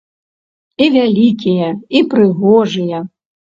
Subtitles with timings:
[0.85, 1.69] І вялікія,
[1.99, 3.07] і прыгожыя.